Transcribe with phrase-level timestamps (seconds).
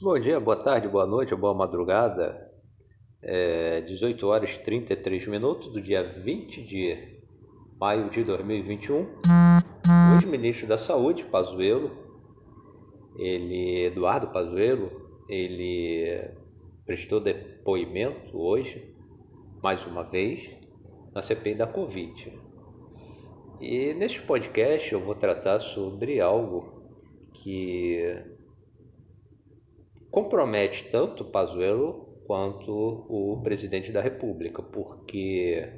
[0.00, 2.48] Bom dia, boa tarde, boa noite, boa madrugada.
[3.20, 7.18] É 18 horas e 33 minutos do dia 20 de
[7.80, 8.94] maio de 2021.
[9.00, 11.90] O ex-ministro da Saúde, Pazuello,
[13.16, 14.88] ele, Eduardo Pazuello,
[15.28, 16.30] ele
[16.86, 18.94] prestou depoimento hoje,
[19.60, 20.48] mais uma vez,
[21.12, 22.40] na CPI da Covid.
[23.60, 26.84] E neste podcast eu vou tratar sobre algo
[27.32, 28.37] que
[30.10, 32.72] compromete tanto Pazuello quanto
[33.08, 35.72] o presidente da República, porque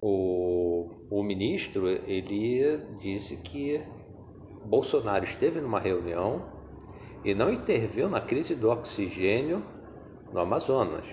[0.00, 3.80] o, o ministro ele disse que
[4.64, 6.44] Bolsonaro esteve numa reunião
[7.24, 9.64] e não interviu na crise do oxigênio
[10.32, 11.06] no Amazonas.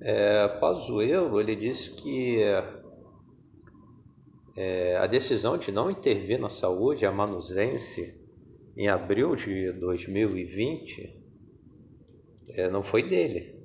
[0.00, 2.40] É, Pazuello ele disse que
[4.56, 8.17] é, a decisão de não intervir na saúde amanuzense
[8.78, 11.14] em abril de 2020
[12.50, 13.58] é, não foi dele.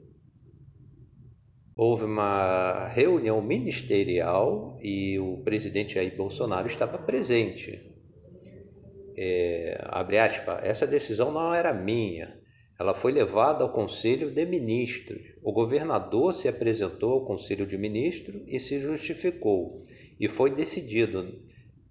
[1.75, 7.94] Houve uma reunião ministerial e o presidente Jair Bolsonaro estava presente
[9.16, 12.39] é, abre aspas, essa decisão não era minha,
[12.80, 15.22] ela foi levada ao Conselho de Ministros.
[15.44, 19.86] O governador se apresentou ao Conselho de Ministros e se justificou,
[20.20, 21.42] e foi decidido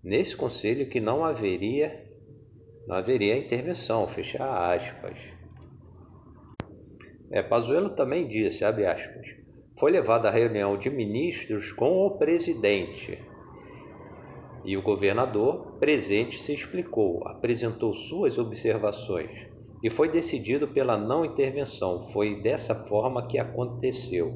[0.03, 2.12] nesse conselho que não haveria
[2.87, 5.19] não haveria intervenção, fecha aspas.
[7.31, 9.27] É, Pazuello também disse, abre aspas,
[9.79, 13.19] foi levada a reunião de ministros com o presidente
[14.65, 19.31] e o governador, presente, se explicou, apresentou suas observações
[19.83, 22.09] e foi decidido pela não intervenção.
[22.11, 24.31] Foi dessa forma que aconteceu.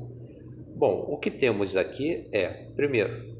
[0.74, 3.36] Bom, o que temos aqui é, primeiro,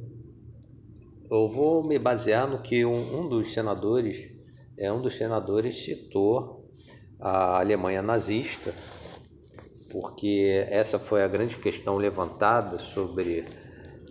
[1.29, 4.31] eu vou me basear no que um, um dos senadores,
[4.79, 6.71] é um dos senadores citou
[7.19, 8.75] a Alemanha nazista,
[9.91, 13.47] porque essa foi a grande questão levantada sobre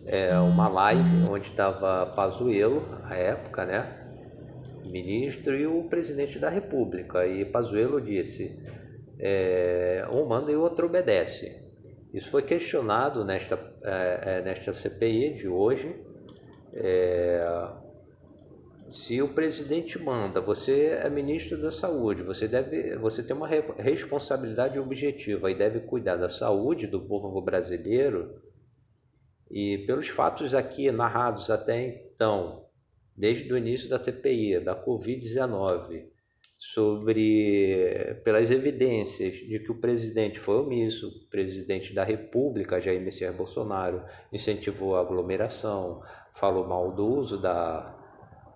[0.05, 4.01] é, uma live onde estava Pazuello, à época, né?
[4.85, 7.25] Ministro e o presidente da República.
[7.27, 8.63] E Pazuello disse:
[9.19, 11.63] é, um manda e o outro obedece.
[12.13, 15.95] Isso foi questionado nesta, é, é nesta CPI de hoje.
[16.73, 17.45] É,
[18.89, 24.77] se o presidente manda, você é ministro da saúde, você deve, você tem uma responsabilidade
[24.77, 28.41] objetiva e deve cuidar da saúde do povo brasileiro.
[29.49, 32.65] E pelos fatos aqui narrados até então,
[33.15, 36.05] desde o início da CPI, da Covid-19,
[36.57, 43.35] sobre pelas evidências de que o presidente foi omisso, o presidente da República, Jair Messias
[43.35, 46.01] Bolsonaro, incentivou a aglomeração,
[46.33, 47.94] falou mal do uso da,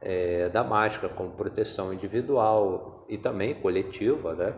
[0.01, 4.53] é, da máscara como proteção individual e também coletiva, né?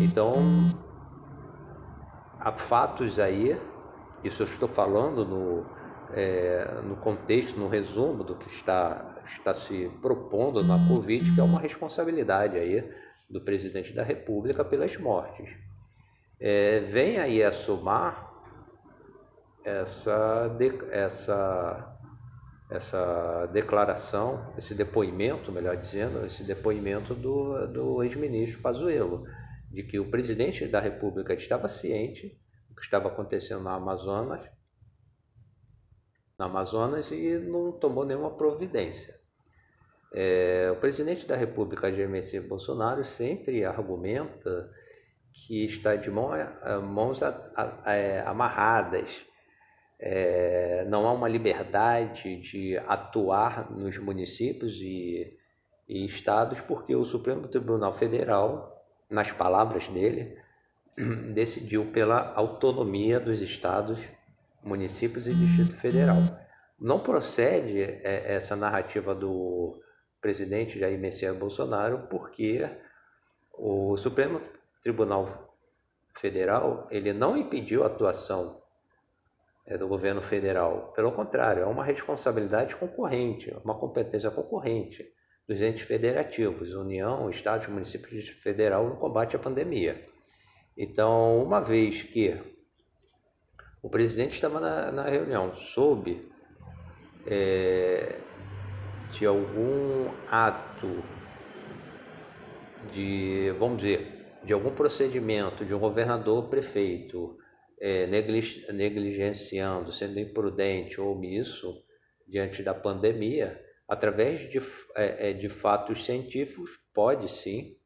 [0.00, 0.32] Então,
[2.40, 3.58] há fatos aí
[4.22, 5.66] isso eu estou falando no,
[6.12, 11.44] é, no contexto, no resumo do que está, está se propondo na Covid, que é
[11.44, 12.84] uma responsabilidade aí
[13.30, 15.50] do presidente da República pelas mortes.
[16.40, 18.28] É, vem aí a somar
[19.64, 20.50] essa,
[20.90, 21.97] essa,
[22.70, 29.24] essa declaração, esse depoimento, melhor dizendo, esse depoimento do, do ex-ministro Pazuello,
[29.70, 32.38] de que o presidente da República estava ciente
[32.78, 34.48] que estava acontecendo na Amazonas,
[36.38, 39.18] na Amazonas e não tomou nenhuma providência.
[40.12, 44.70] É, o presidente da República, Jair Messias Bolsonaro, sempre argumenta
[45.32, 46.30] que está de mão,
[46.82, 47.20] mãos
[47.84, 49.26] é, amarradas,
[49.98, 55.36] é, não há uma liberdade de atuar nos municípios e,
[55.88, 60.38] e estados, porque o Supremo Tribunal Federal, nas palavras dele,
[61.34, 63.98] decidiu pela autonomia dos estados,
[64.62, 66.16] municípios e Distrito Federal.
[66.78, 69.80] Não procede é, essa narrativa do
[70.20, 72.68] presidente Jair Messias Bolsonaro porque
[73.52, 74.40] o Supremo
[74.82, 75.56] Tribunal
[76.14, 78.60] Federal ele não impediu a atuação
[79.76, 80.92] do governo federal.
[80.94, 85.04] Pelo contrário, é uma responsabilidade concorrente, uma competência concorrente
[85.46, 90.06] dos entes federativos, União, Estados, Municípios Federal no combate à pandemia.
[90.76, 92.40] Então, uma vez que
[93.82, 96.30] o presidente estava na, na reunião, soube
[97.26, 98.18] é,
[99.12, 101.02] de algum ato
[102.92, 107.36] de, vamos dizer, de algum procedimento de um governador prefeito
[107.80, 111.84] é, negligenciando, sendo imprudente ou omisso
[112.26, 114.58] diante da pandemia, através de,
[114.94, 117.76] é, é, de fatos científicos, pode sim,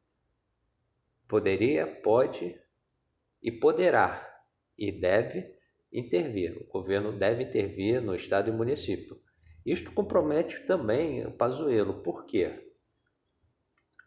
[1.27, 2.59] poderia, pode
[3.41, 4.29] e poderá
[4.77, 5.55] e deve
[5.91, 6.57] intervir.
[6.61, 9.21] O governo deve intervir no Estado e município.
[9.65, 12.01] Isto compromete também o Pazuello.
[12.01, 12.73] Por quê?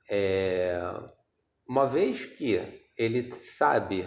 [0.09, 0.79] É,
[1.67, 2.61] uma vez que
[2.97, 4.07] ele sabe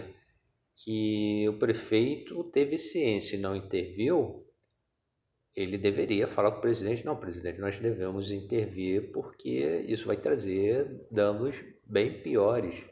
[0.84, 4.46] que o prefeito teve ciência e não interviu,
[5.54, 11.06] ele deveria falar com o presidente: não, presidente, nós devemos intervir porque isso vai trazer
[11.10, 11.54] danos
[11.84, 12.82] bem piores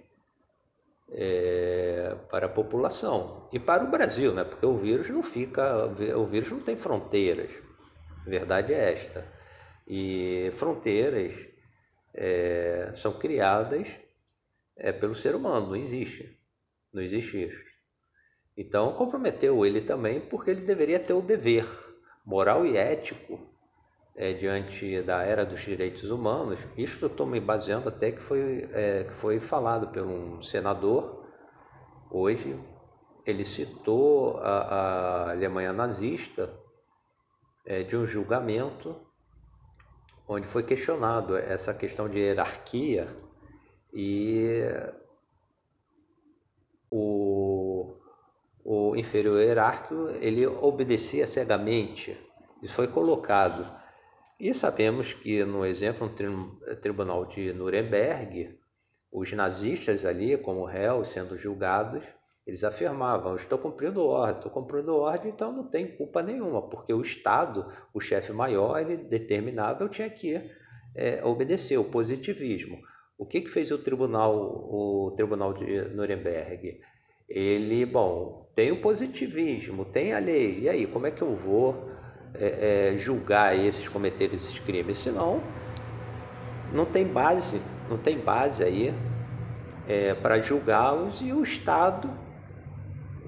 [1.12, 4.44] é, para a população e para o Brasil, né?
[4.44, 7.50] porque o vírus não fica, o vírus não tem fronteiras,
[8.26, 9.26] a verdade é esta.
[9.86, 11.34] E fronteiras
[12.12, 13.88] é, são criadas
[14.76, 16.38] é, pelo ser humano, não existe,
[16.92, 17.67] não existe isso.
[18.58, 21.64] Então comprometeu ele também porque ele deveria ter o dever
[22.26, 23.38] moral e ético
[24.16, 26.58] é, diante da era dos direitos humanos.
[26.76, 31.24] Isto eu estou me baseando até que foi, é, que foi falado por um senador
[32.10, 32.58] hoje.
[33.24, 36.52] Ele citou a, a Alemanha nazista
[37.64, 38.96] é, de um julgamento
[40.26, 43.08] onde foi questionado essa questão de hierarquia
[43.92, 44.60] e
[46.90, 47.94] o,
[48.70, 52.20] o inferior hierárquico ele obedecia cegamente.
[52.62, 53.66] Isso foi colocado.
[54.38, 58.58] E sabemos que, no exemplo, no tribunal de Nuremberg,
[59.10, 62.04] os nazistas ali, como réus sendo julgados,
[62.46, 67.00] eles afirmavam: estou cumprindo ordem, estou cumprindo ordem, então não tem culpa nenhuma, porque o
[67.00, 70.42] Estado, o chefe maior, ele determinava, eu tinha que
[70.94, 72.78] é, obedecer o positivismo.
[73.16, 76.78] O que, que fez o tribunal, o tribunal de Nuremberg?
[77.28, 81.90] Ele, bom, tem o positivismo, tem a lei, e aí, como é que eu vou
[82.34, 84.98] é, é, julgar esses, cometer esses crimes?
[84.98, 85.42] Senão,
[86.72, 88.94] não tem base, não tem base aí
[89.86, 92.10] é, para julgá-los e o Estado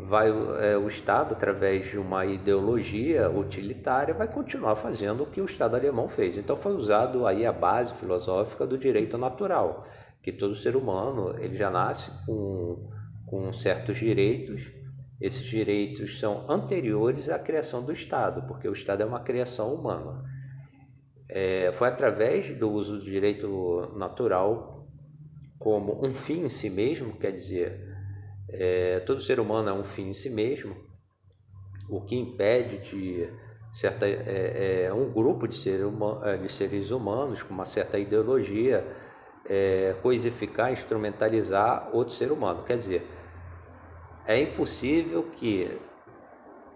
[0.06, 5.44] vai é, o Estado através de uma ideologia utilitária vai continuar fazendo o que o
[5.44, 6.37] Estado alemão fez.
[6.37, 9.87] Então foi usado aí a base filosófica do direito natural,
[10.23, 12.91] que todo ser humano ele já nasce com,
[13.31, 14.69] com certos direitos.
[15.21, 20.25] Esses direitos são anteriores à criação do Estado, porque o Estado é uma criação humana.
[21.29, 24.85] É, foi através do uso do direito natural
[25.61, 27.87] como um fim em si mesmo, quer dizer,
[28.49, 30.75] é, todo ser humano é um fim em si mesmo,
[31.88, 33.31] o que impede de
[33.73, 35.81] certa é, é um grupo de, ser
[36.25, 38.85] é, de, seres humanos com uma certa ideologia
[39.44, 42.65] é, coisificar, instrumentalizar outro ser humano.
[42.65, 43.06] Quer dizer,
[44.31, 45.77] é impossível que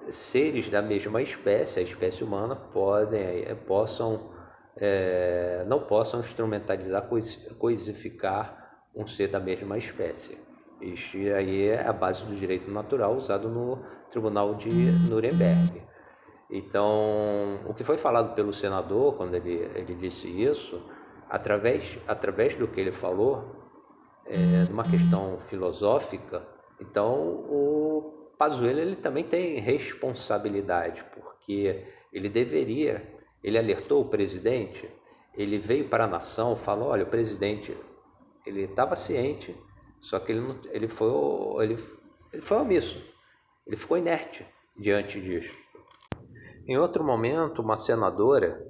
[0.08, 4.28] seres da mesma espécie, a espécie humana, podem, é, possam,
[4.76, 7.08] é, não possam instrumentalizar,
[7.56, 10.36] coisificar um ser da mesma espécie.
[10.80, 13.78] Este aí é a base do direito natural usado no
[14.10, 14.68] Tribunal de
[15.08, 15.80] Nuremberg.
[16.50, 20.82] Então, o que foi falado pelo senador quando ele, ele disse isso,
[21.30, 23.44] através, através do que ele falou,
[24.26, 27.14] é, de uma questão filosófica, então
[27.48, 33.06] o Pazuello ele também tem responsabilidade, porque ele deveria,
[33.42, 34.88] ele alertou o presidente,
[35.34, 37.76] ele veio para a nação, falou, olha, o presidente,
[38.46, 39.54] ele estava ciente
[40.04, 41.08] só que ele, não, ele, foi,
[41.64, 41.78] ele,
[42.30, 43.02] ele foi omisso,
[43.66, 44.46] ele ficou inerte
[44.78, 45.56] diante disso.
[46.68, 48.62] Em outro momento, uma senadora,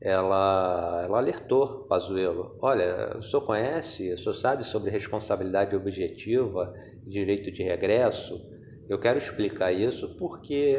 [0.00, 6.72] ela, ela alertou Pazuello, olha, o senhor conhece, o senhor sabe sobre responsabilidade objetiva,
[7.06, 8.40] direito de regresso?
[8.88, 10.76] Eu quero explicar isso porque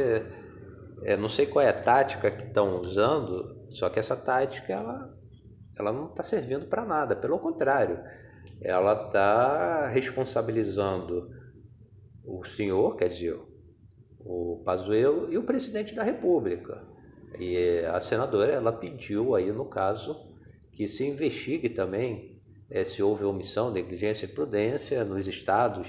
[1.03, 5.17] é, não sei qual é a tática que estão usando, só que essa tática ela,
[5.77, 7.99] ela não está servindo para nada, pelo contrário,
[8.61, 11.29] ela está responsabilizando
[12.23, 13.39] o senhor, quer dizer,
[14.19, 16.83] o Pazuello e o presidente da República.
[17.39, 20.29] E a senadora ela pediu aí no caso
[20.71, 25.87] que se investigue também é, se houve omissão, negligência e prudência nos estados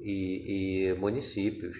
[0.00, 1.76] e, e municípios.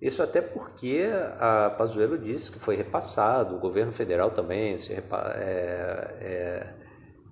[0.00, 1.06] Isso até porque
[1.40, 6.74] a Pazuello disse que foi repassado, o governo federal também se repa é, é,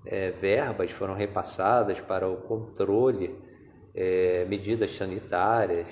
[0.07, 3.39] é, verbas foram repassadas para o controle,
[3.95, 5.87] é, medidas sanitárias,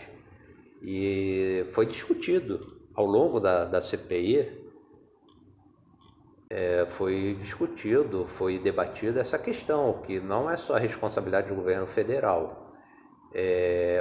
[0.82, 4.64] e foi discutido ao longo da, da CPI,
[6.50, 12.63] é, foi discutido, foi debatido essa questão, que não é só responsabilidade do governo federal.
[13.34, 14.00] É,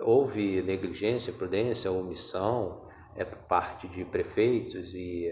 [0.00, 5.30] houve negligência, prudência, omissão é, por parte de prefeitos e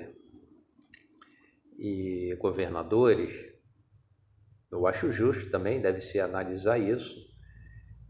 [1.78, 3.34] e governadores,
[4.70, 7.14] eu acho justo também, deve se analisar isso.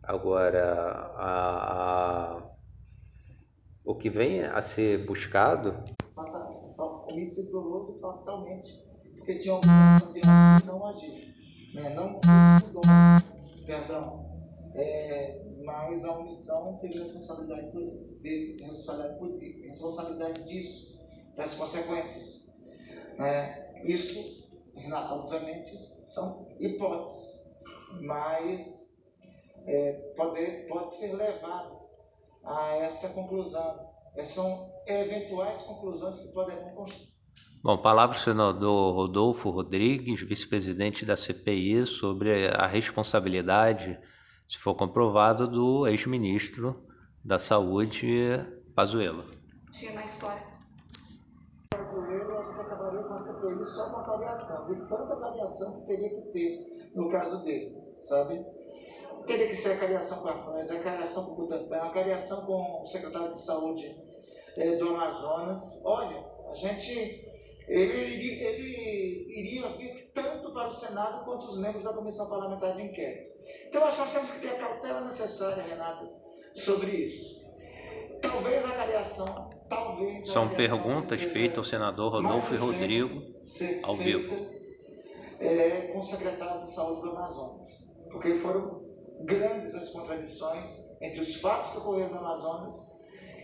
[0.02, 0.82] Agora,
[1.16, 2.50] a, a,
[3.84, 5.84] o que vem a ser buscado.
[6.14, 8.72] O se provou totalmente,
[9.16, 11.34] porque tinha obrigação de não agir.
[11.74, 11.94] Né?
[11.94, 12.20] Não
[13.66, 14.31] perdão,
[14.74, 17.82] é, mas a omissão teve responsabilidade, por,
[18.22, 21.00] teve responsabilidade, por, responsabilidade disso,
[21.36, 22.52] das consequências.
[23.18, 24.48] É, isso,
[25.10, 25.76] obviamente,
[26.06, 27.54] são hipóteses,
[28.00, 28.94] mas
[29.66, 31.80] é, pode, pode ser levado
[32.44, 33.90] a esta conclusão.
[34.22, 37.12] São eventuais conclusões que poderão constar.
[37.62, 43.98] Bom, palavra do senador Rodolfo Rodrigues, vice-presidente da CPI, sobre a responsabilidade,
[44.52, 46.86] se for comprovado, do ex-ministro
[47.24, 48.06] da Saúde,
[48.74, 49.24] Pazuello.
[49.70, 50.42] Tinha na história.
[51.70, 55.86] Pazuello, a gente acabaria com a CPI só com a avaliação, de tanta avaliação que
[55.86, 58.44] teria que ter no caso dele, sabe?
[59.26, 62.44] Teria que ser a cariação com a França, a cariação com o Butantan, a cariação
[62.44, 63.96] com o secretário de Saúde
[64.58, 65.82] é, do Amazonas.
[65.82, 67.31] Olha, a gente.
[67.68, 72.82] Ele, ele iria vir tanto para o Senado quanto os membros da Comissão Parlamentar de
[72.82, 73.32] Inquérito.
[73.68, 76.08] Então, acho que nós temos que ter a cautela necessária, Renata,
[76.54, 77.42] sobre isso.
[78.20, 80.28] Talvez a cariação, talvez.
[80.28, 83.22] São perguntas feitas ao senador Rodolfo e Rodrigo
[83.82, 84.46] ao vivo.
[85.40, 87.68] É, com o secretário de Saúde do Amazonas.
[88.12, 88.80] Porque foram
[89.24, 92.74] grandes as contradições entre os fatos que ocorreram no Amazonas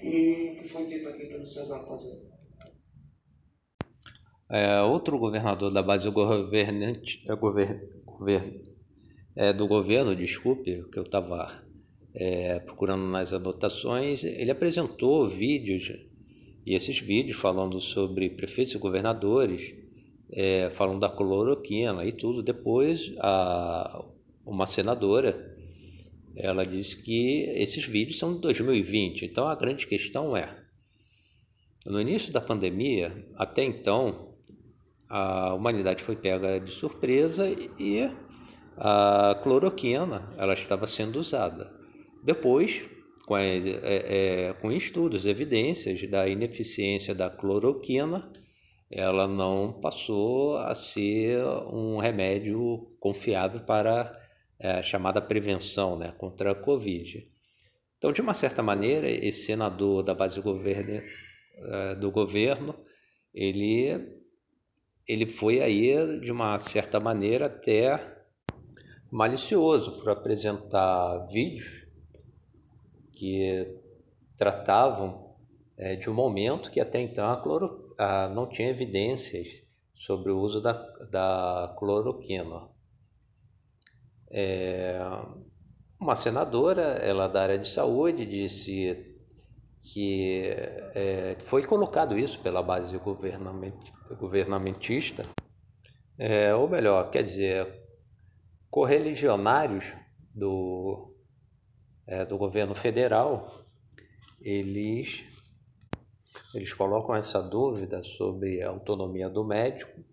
[0.02, 2.27] e o que foi dito aqui pelo senhor Eduardo Pazuello.
[4.50, 8.60] É, outro governador da base governante, é, govern, govern,
[9.36, 11.62] é, do governo, desculpe, que eu estava
[12.14, 15.92] é, procurando nas anotações, ele apresentou vídeos,
[16.64, 19.74] e esses vídeos falando sobre prefeitos e governadores,
[20.30, 22.42] é, falando da cloroquina e tudo.
[22.42, 24.04] Depois, a,
[24.44, 25.56] uma senadora
[26.38, 29.24] ela diz que esses vídeos são de 2020.
[29.24, 30.56] Então a grande questão é:
[31.84, 34.27] no início da pandemia, até então,
[35.08, 37.48] a humanidade foi pega de surpresa
[37.78, 38.10] e
[38.76, 41.72] a cloroquina ela estava sendo usada.
[42.22, 42.84] Depois,
[43.26, 48.30] com, é, é, com estudos, evidências da ineficiência da cloroquina,
[48.90, 54.16] ela não passou a ser um remédio confiável para
[54.58, 57.26] é, chamada prevenção né, contra a Covid.
[57.98, 61.02] Então, de uma certa maneira, esse senador da base do governo,
[61.56, 62.74] é, do governo
[63.34, 63.90] ele,
[65.08, 68.18] ele foi aí, de uma certa maneira, até
[69.10, 71.86] malicioso por apresentar vídeos
[73.12, 73.74] que
[74.36, 75.34] tratavam
[75.78, 79.48] é, de um momento que até então a cloro, a, não tinha evidências
[79.94, 80.74] sobre o uso da,
[81.10, 82.68] da cloroquina.
[84.30, 85.00] É,
[85.98, 89.17] uma senadora, ela da área de saúde, disse
[89.92, 90.42] que
[90.94, 92.98] é, foi colocado isso pela base
[94.18, 95.22] governamentista,
[96.18, 97.66] é, ou melhor, quer dizer,
[98.70, 99.86] correligionários
[100.34, 101.14] do,
[102.06, 103.64] é, do governo federal,
[104.40, 105.24] eles,
[106.54, 110.04] eles colocam essa dúvida sobre a autonomia do médico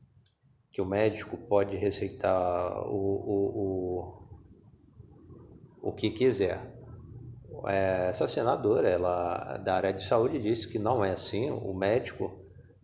[0.72, 4.27] que o médico pode receitar o, o,
[5.82, 6.75] o, o que quiser.
[7.67, 11.50] É, essa senadora, ela da área de saúde, disse que não é assim.
[11.50, 12.31] O médico,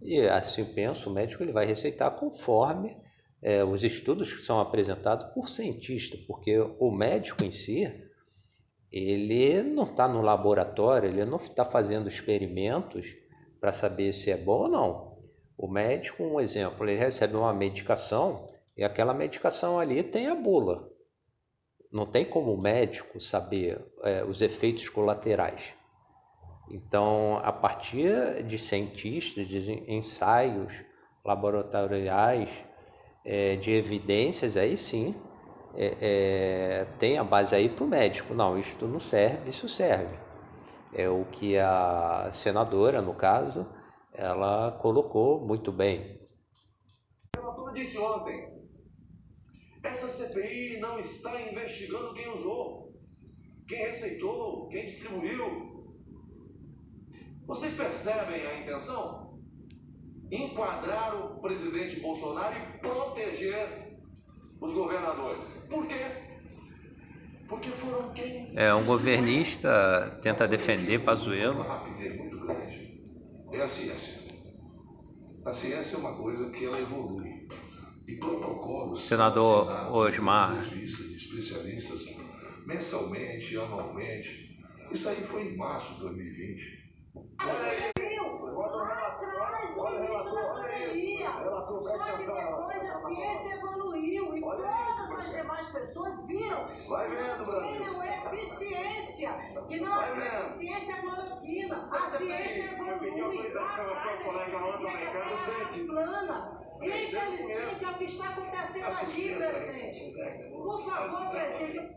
[0.01, 2.97] e assim penso, o médico ele vai receitar conforme
[3.41, 7.91] é, os estudos que são apresentados por cientista, porque o médico em si,
[8.91, 13.07] ele não está no laboratório, ele não está fazendo experimentos
[13.59, 15.17] para saber se é bom ou não.
[15.57, 20.90] O médico, um exemplo, ele recebe uma medicação e aquela medicação ali tem a bula.
[21.91, 25.73] Não tem como o médico saber é, os efeitos colaterais.
[26.69, 30.73] Então, a partir de cientistas, de ensaios
[31.23, 32.49] laboratoriais,
[33.25, 35.13] é, de evidências, aí sim,
[35.75, 38.33] é, é tem a base aí para o médico.
[38.33, 40.17] Não, isto não serve, isso serve.
[40.93, 43.65] É o que a senadora, no caso,
[44.13, 46.21] ela colocou muito bem.
[47.37, 48.60] O disse ontem:
[49.83, 52.93] essa CPI não está investigando quem usou,
[53.67, 55.71] quem receitou, quem distribuiu.
[57.45, 59.39] Vocês percebem a intenção?
[60.31, 63.97] Enquadrar o presidente Bolsonaro e proteger
[64.59, 65.65] os governadores.
[65.69, 66.05] Por quê?
[67.49, 68.53] Porque foram quem.
[68.55, 71.55] É, um governista tenta defender Pazuello.
[71.55, 73.01] Uma rapidez muito grande
[73.51, 74.21] é a ciência.
[75.43, 77.47] A ciência é uma coisa que ela evolui.
[78.11, 80.59] E protocolos Senador Osmar.
[80.59, 80.83] de
[81.15, 82.07] especialistas
[82.65, 84.59] mensalmente, anualmente.
[84.91, 86.91] Isso aí foi em março de 2020.
[87.39, 87.93] Atrás,
[89.77, 91.29] no início da pandemia.
[91.79, 98.03] Só que depois a ciência evoluiu e todas as demais pessoas viram que não tinham
[98.03, 99.31] eficiência,
[99.69, 101.87] que não havia eficiência cloroquina.
[101.89, 103.47] A ciência evolui.
[103.47, 106.60] Atrás a gente dizia que a terra era plana.
[106.81, 110.49] Infelizmente é o que está acontecendo aqui, presidente.
[110.51, 111.95] Por favor, presidente.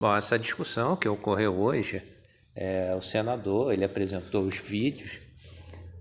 [0.00, 2.02] Bom, essa discussão que ocorreu hoje,
[2.56, 5.18] é, o senador ele apresentou os vídeos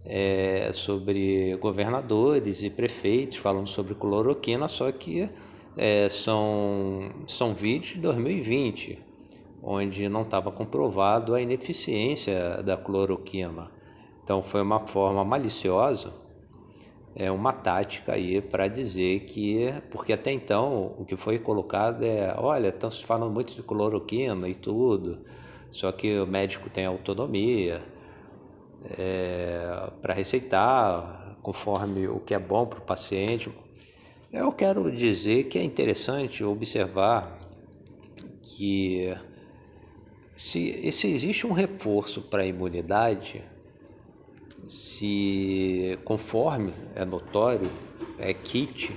[0.06, 5.30] é, sobre governadores e prefeitos falando sobre cloroquina, só que
[5.78, 9.00] é, são, são vídeos de 2020,
[9.62, 13.70] onde não estava comprovado a ineficiência da cloroquina.
[14.24, 16.14] Então foi uma forma maliciosa,
[17.16, 22.34] é uma tática aí para dizer que, porque até então o que foi colocado é,
[22.38, 25.20] olha, estão se falando muito de cloroquina e tudo,
[25.70, 27.82] só que o médico tem autonomia,
[28.98, 33.52] é, para receitar conforme o que é bom para o paciente.
[34.32, 37.40] Eu quero dizer que é interessante observar
[38.42, 39.14] que
[40.36, 43.44] se, se existe um reforço para a imunidade,
[44.68, 47.70] se conforme é notório,
[48.18, 48.92] é kit,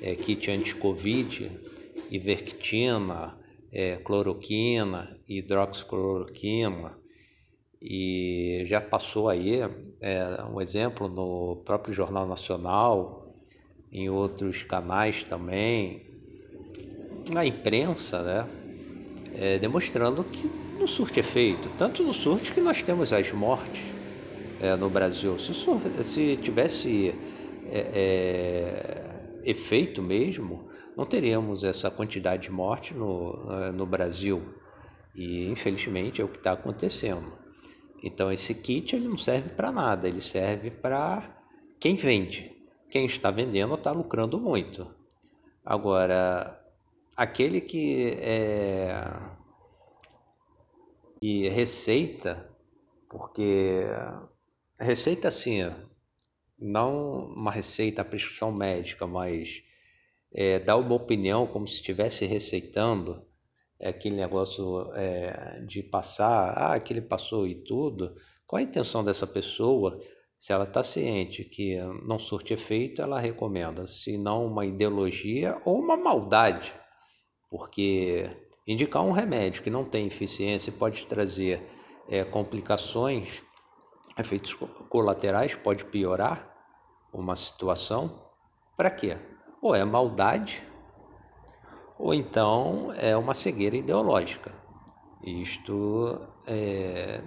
[0.00, 1.50] é kit anti-covid,
[2.10, 3.36] ivermectina,
[3.72, 6.96] é, cloroquina, hidroxicloroquina,
[7.80, 9.60] e já passou aí
[10.00, 13.34] é, um exemplo no próprio Jornal Nacional,
[13.92, 16.06] em outros canais também,
[17.30, 18.48] na imprensa, né,
[19.34, 23.97] é, demonstrando que não surte efeito, tanto no surte que nós temos as mortes
[24.60, 25.38] é, no Brasil.
[25.38, 25.52] Se,
[26.04, 27.14] se tivesse
[27.70, 29.04] é,
[29.44, 34.42] efeito mesmo, não teríamos essa quantidade de morte no, no Brasil.
[35.14, 37.32] E infelizmente é o que está acontecendo.
[38.02, 41.42] Então esse kit ele não serve para nada, ele serve para
[41.80, 42.56] quem vende.
[42.90, 44.86] Quem está vendendo está lucrando muito.
[45.64, 46.58] Agora,
[47.16, 49.04] aquele que é
[51.20, 52.48] que receita,
[53.08, 53.84] porque
[54.84, 55.60] receita assim,
[56.58, 59.62] não uma receita, a prescrição médica, mas
[60.32, 63.22] é, dar uma opinião como se estivesse receitando,
[63.80, 69.26] é aquele negócio é, de passar, ah, aquele passou e tudo, qual a intenção dessa
[69.26, 70.00] pessoa?
[70.36, 75.78] Se ela está ciente que não surte efeito, ela recomenda, se não uma ideologia ou
[75.78, 76.72] uma maldade,
[77.50, 78.30] porque
[78.66, 81.60] indicar um remédio que não tem eficiência pode trazer
[82.08, 83.42] é, complicações,
[84.18, 84.54] efeitos
[84.88, 86.54] colaterais, pode piorar
[87.12, 88.30] uma situação,
[88.76, 89.16] para quê?
[89.60, 90.62] Ou é maldade,
[91.98, 94.52] ou então é uma cegueira ideológica.
[95.22, 97.20] Isto é,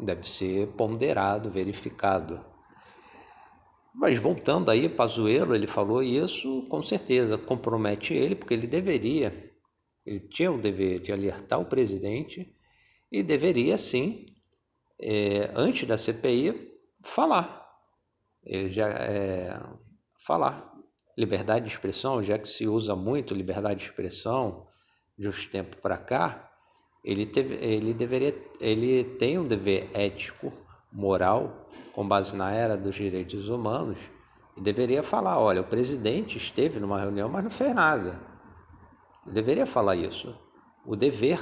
[0.00, 2.44] deve ser ponderado, verificado.
[3.94, 9.52] Mas voltando aí, Pazuello, ele falou isso, com certeza compromete ele, porque ele deveria,
[10.06, 12.56] ele tinha o dever de alertar o presidente
[13.10, 14.31] e deveria sim,
[15.02, 17.60] é, antes da CPI, falar.
[18.44, 19.60] Ele já é,
[20.24, 20.72] falar
[21.16, 24.66] liberdade de expressão, já que se usa muito liberdade de expressão
[25.18, 26.50] de uns tempos para cá,
[27.04, 30.52] ele, teve, ele, deveria, ele tem um dever ético,
[30.90, 33.98] moral, com base na era dos direitos humanos,
[34.56, 38.20] e deveria falar, olha, o presidente esteve numa reunião, mas não fez nada.
[39.26, 40.36] Deveria falar isso.
[40.84, 41.40] O dever,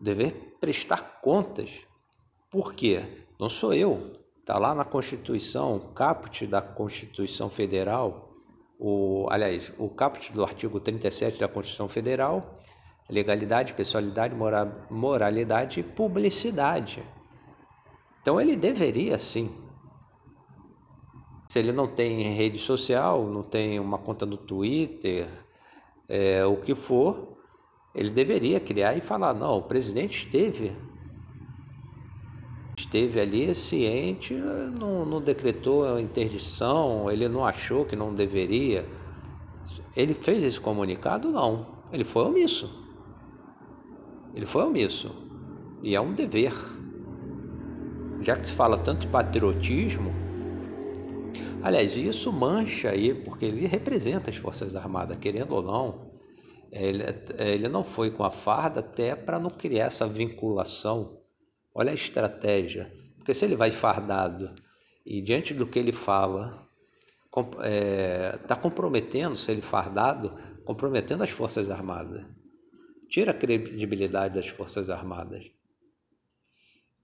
[0.00, 1.70] dever prestar contas.
[2.50, 3.02] Por quê?
[3.38, 4.12] Não sou eu.
[4.40, 8.30] Está lá na Constituição, caput da Constituição Federal,
[8.78, 12.60] o, aliás, o caput do artigo 37 da Constituição Federal,
[13.10, 17.02] legalidade, pessoalidade, mora, moralidade e publicidade.
[18.22, 19.50] Então ele deveria sim.
[21.48, 25.28] Se ele não tem rede social, não tem uma conta no Twitter,
[26.08, 27.36] é, o que for,
[27.94, 30.76] ele deveria criar e falar, não, o presidente esteve
[32.86, 38.86] esteve ali ciente, não, não decretou interdição, ele não achou que não deveria.
[39.96, 41.30] Ele fez esse comunicado?
[41.30, 41.66] Não.
[41.92, 42.70] Ele foi omisso.
[44.34, 45.12] Ele foi omisso.
[45.82, 46.52] E é um dever.
[48.20, 50.12] Já que se fala tanto de patriotismo,
[51.62, 56.06] aliás, isso mancha aí, porque ele representa as Forças Armadas, querendo ou não.
[56.70, 57.02] Ele,
[57.38, 61.25] ele não foi com a farda até para não criar essa vinculação
[61.78, 62.90] Olha a estratégia.
[63.18, 64.54] Porque se ele vai fardado
[65.04, 66.66] e diante do que ele fala,
[67.28, 70.34] está é, tá comprometendo, se ele fardado,
[70.64, 72.24] comprometendo as Forças Armadas.
[73.10, 75.44] Tira a credibilidade das Forças Armadas.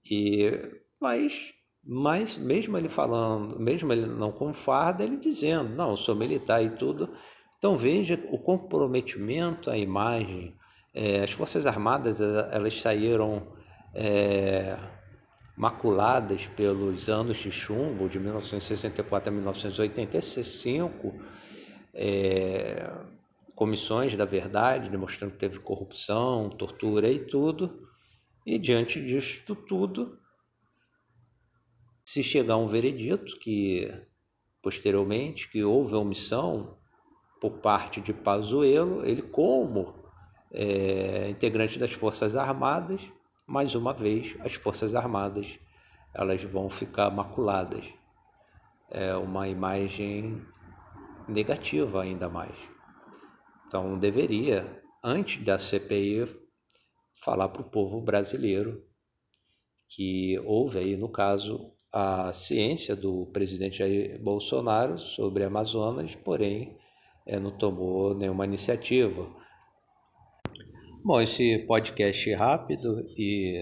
[0.09, 0.51] E,
[0.99, 1.53] mas,
[1.85, 6.63] mas mesmo ele falando, mesmo ele não com farda, ele dizendo, não, eu sou militar
[6.63, 7.13] e tudo.
[7.59, 10.55] Então veja o comprometimento, a imagem.
[10.95, 13.61] É, as Forças Armadas, elas saíram
[13.93, 14.77] é,
[15.55, 21.13] maculadas pelos anos de chumbo de 1964 a 1985,
[21.93, 22.91] é,
[23.55, 27.87] comissões da verdade demonstrando que teve corrupção, tortura e tudo,
[28.45, 30.17] e diante disto tudo,
[32.05, 33.89] se chegar a um veredito que
[34.61, 36.77] posteriormente que houve omissão
[37.39, 39.93] por parte de Pazuello, ele como
[40.51, 43.01] é, integrante das Forças Armadas
[43.45, 45.59] mais uma vez as Forças Armadas
[46.13, 47.85] elas vão ficar maculadas.
[48.89, 50.41] É uma imagem
[51.27, 52.55] negativa ainda mais.
[53.65, 56.27] Então deveria, antes da CPI,
[57.23, 58.83] falar para o povo brasileiro
[59.89, 66.77] que houve aí, no caso, a ciência do presidente Jair Bolsonaro sobre Amazonas, porém
[67.25, 69.27] é, não tomou nenhuma iniciativa.
[71.05, 73.61] Bom, esse podcast rápido e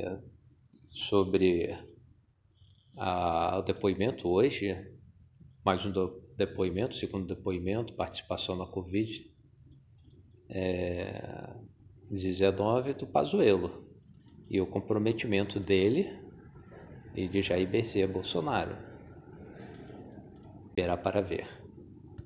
[0.91, 1.75] sobre
[2.95, 4.77] a, o depoimento hoje,
[5.65, 9.27] mais um do, depoimento, segundo depoimento, participação na Covid
[10.49, 11.55] é,
[12.11, 13.87] 19 do Pazuello
[14.47, 16.15] e o comprometimento dele
[17.15, 18.77] e de Jair Bezerra Bolsonaro.
[20.67, 21.60] Esperar para ver.